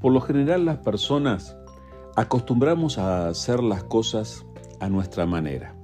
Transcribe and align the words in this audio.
Por 0.00 0.12
lo 0.12 0.20
general 0.20 0.64
las 0.64 0.78
personas 0.78 1.56
acostumbramos 2.16 2.98
a 2.98 3.28
hacer 3.28 3.62
las 3.62 3.84
cosas 3.84 4.44
a 4.80 4.88
nuestra 4.88 5.26
manera. 5.26 5.74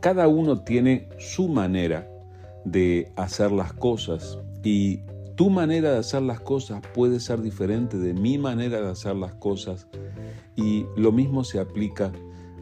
Cada 0.00 0.28
uno 0.28 0.62
tiene 0.62 1.08
su 1.18 1.48
manera 1.48 2.08
de 2.64 3.12
hacer 3.16 3.52
las 3.52 3.72
cosas 3.72 4.38
y 4.64 5.00
tu 5.36 5.50
manera 5.50 5.92
de 5.92 5.98
hacer 5.98 6.22
las 6.22 6.40
cosas 6.40 6.82
puede 6.94 7.20
ser 7.20 7.40
diferente 7.40 7.98
de 7.98 8.14
mi 8.14 8.36
manera 8.36 8.80
de 8.80 8.90
hacer 8.90 9.14
las 9.14 9.34
cosas 9.34 9.86
y 10.56 10.86
lo 10.96 11.12
mismo 11.12 11.44
se 11.44 11.60
aplica 11.60 12.10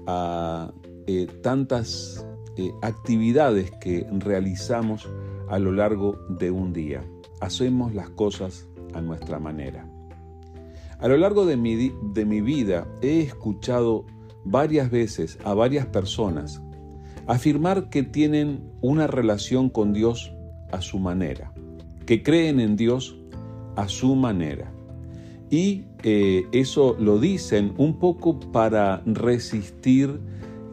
a 0.07 0.71
eh, 1.07 1.27
tantas 1.43 2.27
eh, 2.57 2.73
actividades 2.83 3.71
que 3.81 4.07
realizamos 4.19 5.09
a 5.49 5.59
lo 5.59 5.73
largo 5.73 6.19
de 6.29 6.51
un 6.51 6.73
día. 6.73 7.03
Hacemos 7.41 7.95
las 7.95 8.11
cosas 8.11 8.69
a 8.93 9.01
nuestra 9.01 9.39
manera. 9.39 9.94
A 11.05 11.09
lo 11.09 11.19
largo 11.19 11.45
de 11.45 11.59
mi, 11.59 11.93
de 12.15 12.25
mi 12.25 12.41
vida 12.41 12.89
he 13.03 13.21
escuchado 13.21 14.07
varias 14.47 14.91
veces 14.91 15.39
a 15.45 15.53
varias 15.53 15.85
personas 15.85 16.63
afirmar 17.27 17.91
que 17.91 18.03
tienen 18.05 18.73
una 18.81 19.07
relación 19.07 19.69
con 19.69 19.93
Dios 19.93 20.33
a 20.73 20.81
su 20.81 20.99
manera, 20.99 21.53
que 22.07 22.23
creen 22.23 22.59
en 22.59 22.77
Dios 22.77 23.19
a 23.77 23.87
su 23.87 24.15
manera. 24.15 24.73
Y 25.51 25.85
eh, 26.05 26.47
eso 26.53 26.97
lo 26.99 27.19
dicen 27.19 27.75
un 27.77 27.99
poco 27.99 28.41
para 28.41 29.03
resistir 29.05 30.19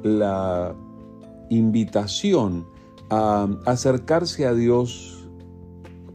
la 0.02 0.74
invitación 1.50 2.66
a 3.10 3.50
acercarse 3.66 4.46
a 4.46 4.54
Dios 4.54 5.28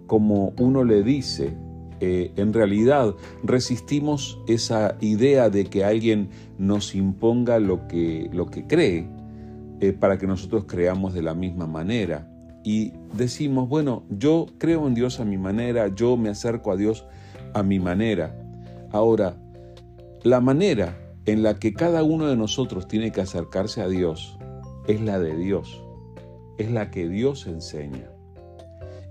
como 0.07 0.55
uno 0.59 0.85
le 0.85 1.03
dice. 1.03 1.66
Eh, 2.01 2.33
en 2.37 2.53
realidad 2.53 3.15
resistimos 3.43 4.39
esa 4.47 4.97
idea 5.01 5.49
de 5.49 5.65
que 5.65 5.85
alguien 5.85 6.29
nos 6.59 6.95
imponga 6.95 7.59
lo 7.59 7.89
que, 7.89 8.29
lo 8.33 8.47
que 8.47 8.67
cree 8.67 9.09
eh, 9.81 9.93
para 9.93 10.19
que 10.19 10.27
nosotros 10.27 10.65
creamos 10.67 11.15
de 11.15 11.23
la 11.23 11.35
misma 11.35 11.67
manera. 11.67 12.31
Y 12.65 12.93
decimos, 13.15 13.69
bueno, 13.69 14.05
yo 14.11 14.47
creo 14.59 14.87
en 14.87 14.95
Dios 14.95 15.21
a 15.21 15.25
mi 15.25 15.39
manera, 15.39 15.89
yo 15.95 16.17
me 16.17 16.29
acerco 16.29 16.73
a 16.73 16.77
Dios 16.77 17.07
a 17.55 17.63
mi 17.63 17.79
manera. 17.79 18.37
Ahora, 18.91 19.37
la 20.23 20.41
manera 20.41 20.99
en 21.27 21.43
la 21.43 21.59
que 21.59 21.73
cada 21.73 22.03
uno 22.03 22.27
de 22.27 22.37
nosotros 22.37 22.89
tiene 22.89 23.13
que 23.13 23.21
acercarse 23.21 23.83
a 23.83 23.89
Dios 23.89 24.39
es 24.87 25.01
la 25.01 25.19
de 25.19 25.37
Dios, 25.37 25.83
es 26.59 26.71
la 26.71 26.91
que 26.91 27.09
Dios 27.09 27.47
enseña. 27.47 28.11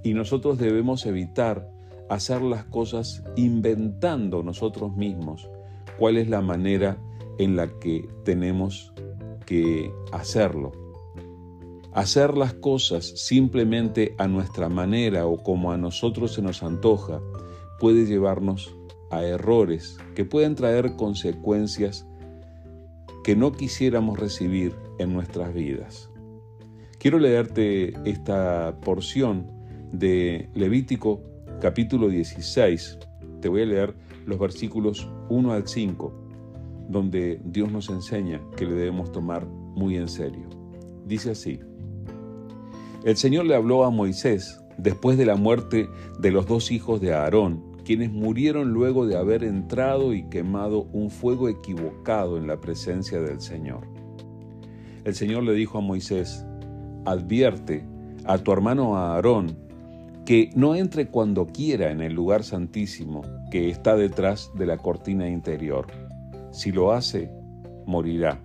Y 0.04 0.14
nosotros 0.14 0.58
debemos 0.58 1.06
evitar 1.06 1.70
hacer 2.10 2.42
las 2.42 2.66
cosas 2.66 3.24
inventando 3.36 4.44
nosotros 4.44 4.96
mismos 4.96 5.50
cuál 5.98 6.18
es 6.18 6.30
la 6.30 6.42
manera 6.42 6.98
en 7.38 7.56
la 7.56 7.68
que 7.80 8.08
tenemos 8.24 8.94
que 9.46 9.92
hacerlo. 10.12 10.72
Hacer 11.94 12.36
las 12.36 12.54
cosas 12.54 13.06
simplemente 13.06 14.16
a 14.18 14.28
nuestra 14.28 14.68
manera 14.68 15.26
o 15.26 15.42
como 15.42 15.72
a 15.72 15.78
nosotros 15.78 16.34
se 16.34 16.42
nos 16.42 16.62
antoja 16.62 17.22
puede 17.80 18.06
llevarnos 18.06 18.76
a 19.12 19.24
errores 19.24 19.98
que 20.14 20.26
pueden 20.26 20.56
traer 20.56 20.96
consecuencias 20.96 22.06
que 23.24 23.36
no 23.36 23.54
quisiéramos 23.54 24.20
recibir 24.20 24.76
en 25.00 25.14
nuestras 25.14 25.54
vidas. 25.54 26.10
Quiero 27.00 27.18
leerte 27.20 27.94
esta 28.10 28.78
porción 28.82 29.52
de 29.92 30.50
Levítico 30.54 31.22
capítulo 31.66 32.10
16. 32.10 33.00
Te 33.42 33.50
voy 33.50 33.64
a 33.64 33.66
leer 33.66 33.96
los 34.28 34.38
versículos 34.38 35.10
1 35.30 35.52
al 35.52 35.68
5, 35.68 36.14
donde 36.90 37.42
Dios 37.44 37.72
nos 37.72 37.90
enseña 37.90 38.40
que 38.56 38.68
le 38.68 38.74
debemos 38.74 39.12
tomar 39.12 39.48
muy 39.48 39.98
en 39.98 40.08
serio. 40.08 40.48
Dice 41.08 41.32
así, 41.32 41.60
el 43.04 43.18
Señor 43.18 43.48
le 43.48 43.56
habló 43.56 43.84
a 43.84 43.90
Moisés 43.90 44.62
después 44.78 45.18
de 45.18 45.26
la 45.26 45.38
muerte 45.38 45.90
de 46.20 46.30
los 46.30 46.46
dos 46.46 46.70
hijos 46.70 47.02
de 47.02 47.16
Aarón, 47.16 47.64
quienes 47.84 48.12
murieron 48.12 48.72
luego 48.72 49.08
de 49.08 49.18
haber 49.18 49.44
entrado 49.44 50.14
y 50.14 50.30
quemado 50.30 50.84
un 50.94 51.10
fuego 51.10 51.50
equivocado 51.50 52.38
en 52.38 52.46
la 52.46 52.62
presencia 52.62 53.20
del 53.22 53.42
Señor. 53.42 53.88
El 55.04 55.16
Señor 55.16 55.42
le 55.42 55.54
dijo 55.54 55.80
a 55.80 55.82
Moisés, 55.82 56.46
advierte 57.06 57.84
a 58.24 58.38
tu 58.38 58.52
hermano 58.52 58.98
Aarón 58.98 59.65
que 60.26 60.50
no 60.56 60.76
entre 60.76 61.08
cuando 61.08 61.48
quiera 61.48 61.92
en 61.92 62.02
el 62.02 62.14
lugar 62.14 62.44
santísimo 62.44 63.22
que 63.52 63.70
está 63.70 63.96
detrás 63.96 64.52
de 64.56 64.66
la 64.66 64.78
cortina 64.78 65.30
interior. 65.30 65.88
Si 66.52 66.72
lo 66.72 66.92
hace, 66.92 67.32
morirá. 67.86 68.42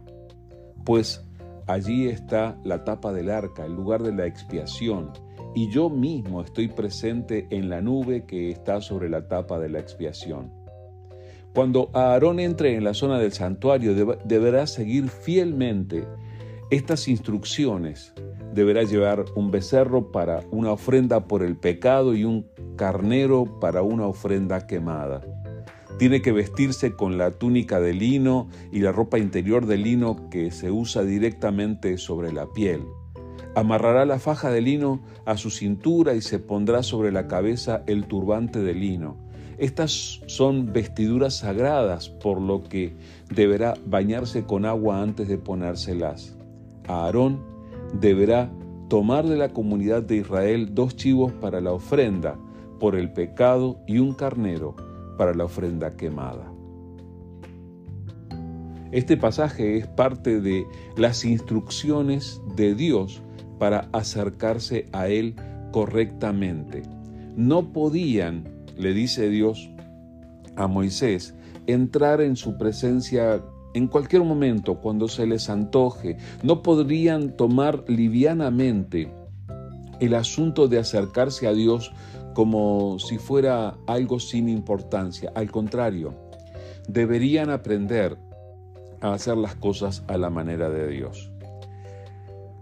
Pues 0.85 1.27
allí 1.67 2.09
está 2.09 2.59
la 2.65 2.85
tapa 2.85 3.13
del 3.13 3.31
arca, 3.31 3.65
el 3.65 3.75
lugar 3.75 4.03
de 4.03 4.13
la 4.13 4.27
expiación, 4.27 5.11
y 5.55 5.71
yo 5.71 5.89
mismo 5.89 6.43
estoy 6.43 6.69
presente 6.69 7.47
en 7.51 7.71
la 7.71 7.81
nube 7.81 8.25
que 8.27 8.51
está 8.51 8.81
sobre 8.81 9.09
la 9.09 9.27
tapa 9.27 9.59
de 9.59 9.71
la 9.71 9.81
expiación. 9.81 10.53
Cuando 11.55 11.91
Aarón 11.95 12.39
entre 12.39 12.77
en 12.77 12.85
la 12.85 12.95
zona 12.95 13.19
del 13.19 13.33
santuario 13.33 14.17
deberá 14.25 14.67
seguir 14.67 15.09
fielmente 15.09 16.07
estas 16.71 17.09
instrucciones. 17.09 18.15
Deberá 18.55 18.83
llevar 18.83 19.25
un 19.35 19.51
becerro 19.51 20.11
para 20.11 20.41
una 20.51 20.73
ofrenda 20.73 21.27
por 21.27 21.43
el 21.43 21.57
pecado 21.57 22.15
y 22.15 22.25
un 22.25 22.47
carnero 22.77 23.59
para 23.61 23.83
una 23.83 24.07
ofrenda 24.07 24.67
quemada. 24.67 25.23
Tiene 25.99 26.23
que 26.23 26.33
vestirse 26.33 26.97
con 26.97 27.19
la 27.19 27.33
túnica 27.33 27.79
de 27.79 27.93
lino 27.93 28.49
y 28.73 28.81
la 28.81 28.91
ropa 28.91 29.19
interior 29.19 29.67
de 29.67 29.77
lino 29.77 30.31
que 30.31 30.51
se 30.51 30.71
usa 30.71 31.03
directamente 31.03 31.99
sobre 31.99 32.33
la 32.33 32.47
piel. 32.47 32.83
Amarrará 33.55 34.07
la 34.07 34.19
faja 34.19 34.51
de 34.51 34.63
lino 34.63 35.03
a 35.27 35.37
su 35.37 35.51
cintura 35.51 36.15
y 36.15 36.23
se 36.23 36.39
pondrá 36.39 36.83
sobre 36.83 37.13
la 37.13 37.27
cabeza 37.29 37.83
el 37.87 38.07
turbante 38.07 38.61
de 38.61 38.75
lino. 38.75 39.17
Estas 39.59 40.23
son 40.25 40.73
vestiduras 40.73 41.37
sagradas, 41.37 42.09
por 42.09 42.41
lo 42.41 42.63
que 42.63 42.95
deberá 43.29 43.75
bañarse 43.85 44.45
con 44.45 44.65
agua 44.65 45.03
antes 45.03 45.29
de 45.29 45.37
ponérselas. 45.37 46.35
Aarón 46.89 47.50
deberá 47.95 48.51
tomar 48.89 49.27
de 49.27 49.37
la 49.37 49.51
comunidad 49.51 50.03
de 50.03 50.17
Israel 50.17 50.75
dos 50.75 50.97
chivos 50.97 51.33
para 51.33 51.61
la 51.61 51.73
ofrenda 51.73 52.39
por 52.79 52.97
el 52.97 53.13
pecado 53.13 53.79
y 53.87 53.99
un 53.99 54.15
carnero 54.15 54.75
para 55.17 55.35
la 55.35 55.45
ofrenda 55.45 55.97
quemada. 55.97 56.51
Este 58.91 59.17
pasaje 59.17 59.77
es 59.77 59.87
parte 59.87 60.41
de 60.41 60.67
las 60.97 61.25
instrucciones 61.25 62.41
de 62.57 62.75
Dios 62.75 63.23
para 63.59 63.89
acercarse 63.93 64.87
a 64.93 65.07
Él 65.07 65.37
correctamente. 65.71 66.83
No 67.37 67.73
podían, 67.73 68.49
le 68.77 68.93
dice 68.93 69.29
Dios 69.29 69.71
a 70.57 70.67
Moisés, 70.67 71.35
entrar 71.67 72.21
en 72.21 72.35
su 72.35 72.59
presencia 72.59 73.45
en 73.75 73.87
cualquier 73.87 74.25
momento 74.25 74.77
cuando 74.77 75.09
se 75.09 75.27
les 75.27 75.49
antoje. 75.51 76.17
No 76.43 76.63
podrían 76.63 77.37
tomar 77.37 77.85
livianamente 77.89 79.13
el 80.01 80.15
asunto 80.15 80.69
de 80.69 80.79
acercarse 80.79 81.47
a 81.47 81.53
Dios 81.53 81.93
como 82.35 82.99
si 82.99 83.19
fuera 83.19 83.77
algo 83.87 84.19
sin 84.19 84.49
importancia. 84.49 85.33
Al 85.35 85.51
contrario, 85.51 86.15
deberían 86.89 87.51
aprender 87.51 88.17
a 89.01 89.13
hacer 89.13 89.37
las 89.37 89.55
cosas 89.55 90.03
a 90.09 90.17
la 90.17 90.31
manera 90.31 90.71
de 90.71 90.89
Dios 90.89 91.30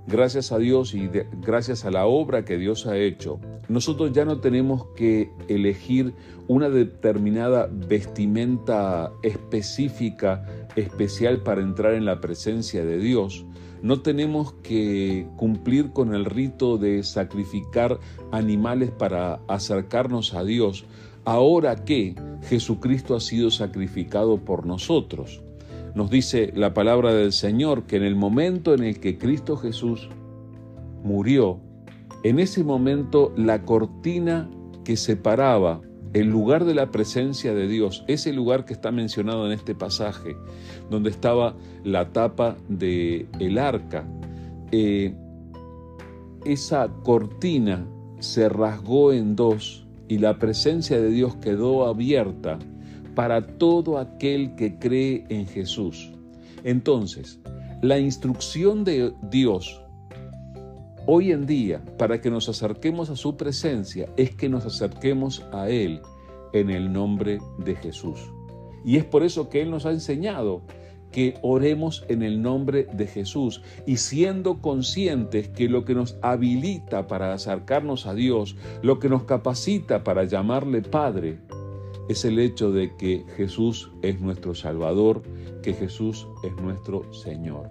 gracias 0.09 0.53
a 0.53 0.59
Dios 0.59 0.95
y 0.95 1.09
gracias 1.41 1.85
a 1.85 1.91
la 1.91 2.07
obra 2.07 2.45
que 2.45 2.59
Dios 2.59 2.87
ha 2.87 2.97
hecho, 2.97 3.39
nosotros 3.69 4.13
ya 4.13 4.25
no 4.25 4.41
tenemos 4.41 4.87
que 4.97 5.31
elegir 5.49 6.15
una 6.49 6.71
determinada 6.71 7.69
vestimenta 7.71 9.13
específica, 9.23 10.45
especial 10.77 11.43
para 11.43 11.61
entrar 11.61 11.95
en 11.95 12.07
la 12.07 12.21
presencia 12.21 12.85
de 12.85 12.99
Dios. 12.99 13.45
No 13.83 14.01
tenemos 14.01 14.55
que 14.55 15.29
cumplir 15.37 15.93
con 15.93 16.15
el 16.15 16.25
rito 16.25 16.79
de 16.79 17.03
sacrificar 17.03 18.01
animales 18.33 18.91
para 18.91 19.41
acercarnos 19.47 20.35
a 20.35 20.43
Dios, 20.43 20.85
ahora 21.25 21.85
que 21.85 22.17
Jesucristo 22.49 23.15
ha 23.15 23.21
sido 23.21 23.51
sacrificado 23.51 24.39
por 24.39 24.67
nosotros. 24.67 25.43
Nos 25.95 26.11
dice 26.11 26.53
la 26.55 26.75
palabra 26.75 27.13
del 27.13 27.33
Señor 27.33 27.85
que 27.85 27.97
en 27.97 28.05
el 28.05 28.15
momento 28.15 28.75
en 28.75 28.85
el 28.85 29.01
que 29.01 29.19
Cristo 29.19 29.57
Jesús 29.57 30.09
murió, 31.03 31.61
en 32.25 32.39
ese 32.39 32.65
momento 32.65 33.33
la 33.37 33.63
cortina 33.63 34.51
que 34.85 34.97
separaba 34.97 35.81
el 36.15 36.29
lugar 36.29 36.65
de 36.65 36.75
la 36.75 36.91
presencia 36.91 37.55
de 37.55 37.69
Dios, 37.69 38.05
ese 38.07 38.33
lugar 38.33 38.65
que 38.65 38.73
está 38.73 38.91
mencionado 38.91 39.47
en 39.47 39.53
este 39.53 39.75
pasaje, 39.75 40.37
donde 40.91 41.11
estaba 41.11 41.55
la 41.85 42.13
tapa 42.13 42.57
del 42.69 43.29
el 43.39 43.59
arca, 43.59 44.07
eh, 44.73 45.15
esa 46.45 46.89
cortina 47.03 47.87
se 48.21 48.49
rasgó 48.49 49.13
en 49.13 49.37
dos 49.37 49.87
y 50.09 50.19
la 50.19 50.39
presencia 50.39 51.01
de 51.01 51.11
Dios 51.11 51.37
quedó 51.37 51.87
abierta 51.87 52.59
para 53.19 53.45
todo 53.45 53.99
aquel 53.99 54.55
que 54.55 54.79
cree 54.79 55.25
en 55.29 55.45
Jesús. 55.49 56.13
Entonces, 56.63 57.41
la 57.83 57.99
instrucción 57.99 58.85
de 58.85 59.13
Dios 59.23 59.83
hoy 61.05 61.33
en 61.33 61.45
día 61.45 61.83
para 61.99 62.21
que 62.21 62.31
nos 62.31 62.49
acerquemos 62.49 63.11
a 63.11 63.17
su 63.17 63.37
presencia 63.37 64.09
es 64.17 64.37
que 64.37 64.49
nos 64.49 64.67
acerquemos 64.67 65.45
a 65.51 65.69
Él 65.69 66.01
en 66.53 66.71
el 66.71 66.93
nombre 66.93 67.41
de 67.59 67.75
Jesús. 67.75 68.21
Y 68.85 68.99
es 68.99 69.05
por 69.05 69.25
eso 69.25 69.49
que 69.49 69.63
Él 69.63 69.73
nos 69.73 69.85
ha 69.85 69.91
enseñado 69.91 70.63
que 71.11 71.35
oremos 71.43 72.05
en 72.07 72.23
el 72.23 72.41
nombre 72.41 72.87
de 72.93 73.09
Jesús 73.09 73.63
y 73.85 73.97
siendo 73.97 74.61
conscientes 74.61 75.49
que 75.49 75.69
lo 75.69 75.85
que 75.85 75.97
nos 75.97 76.17
habilita 76.23 77.09
para 77.09 77.35
acercarnos 77.35 78.07
a 78.07 78.15
Dios, 78.15 78.55
lo 78.81 79.01
que 79.01 79.09
nos 79.09 79.25
capacita 79.25 80.05
para 80.05 80.23
llamarle 80.23 80.83
Padre, 80.83 81.41
es 82.09 82.25
el 82.25 82.39
hecho 82.39 82.73
de 82.73 82.97
que 82.97 83.25
Jesús 83.37 83.91
es 84.03 84.21
nuestro 84.21 84.55
Salvador, 84.55 85.23
que 85.63 85.75
Jesús 85.75 86.27
es 86.43 86.55
nuestro 86.57 87.13
Señor. 87.13 87.71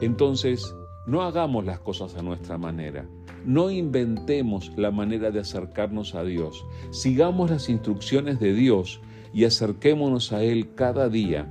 Entonces, 0.00 0.74
no 1.06 1.22
hagamos 1.22 1.64
las 1.64 1.80
cosas 1.80 2.14
a 2.14 2.22
nuestra 2.22 2.58
manera. 2.58 3.08
No 3.44 3.70
inventemos 3.70 4.72
la 4.76 4.90
manera 4.90 5.30
de 5.30 5.40
acercarnos 5.40 6.14
a 6.14 6.22
Dios. 6.22 6.64
Sigamos 6.90 7.50
las 7.50 7.68
instrucciones 7.68 8.38
de 8.38 8.52
Dios 8.52 9.00
y 9.32 9.44
acerquémonos 9.44 10.32
a 10.32 10.42
Él 10.42 10.74
cada 10.74 11.08
día 11.08 11.48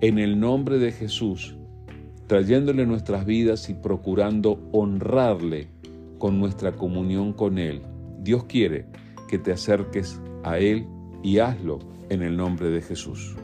en 0.00 0.18
el 0.18 0.38
nombre 0.38 0.78
de 0.78 0.92
Jesús, 0.92 1.56
trayéndole 2.26 2.86
nuestras 2.86 3.26
vidas 3.26 3.68
y 3.68 3.74
procurando 3.74 4.60
honrarle 4.72 5.68
con 6.18 6.38
nuestra 6.38 6.72
comunión 6.76 7.32
con 7.32 7.58
Él. 7.58 7.82
Dios 8.20 8.44
quiere 8.44 8.86
que 9.28 9.38
te 9.38 9.52
acerques 9.52 10.20
a 10.44 10.58
Él 10.58 10.86
y 11.22 11.38
hazlo 11.38 11.78
en 12.08 12.22
el 12.22 12.36
nombre 12.36 12.70
de 12.70 12.82
Jesús. 12.82 13.36